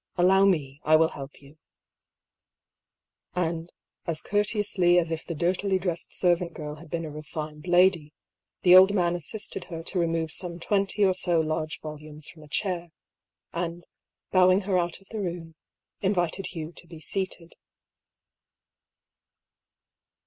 [0.17, 1.59] Allow me, I will help you;"
[3.45, 3.71] and
[4.07, 8.11] as courteously as if the dirtily dressed serv ant girl had been a refined lady,
[8.63, 12.47] the old man assisted her to remove some twenty or so large volumes from a
[12.47, 12.89] chair,
[13.53, 13.83] and
[14.31, 15.53] bowing her out of the room,
[16.01, 17.53] invited Hugh to be seated.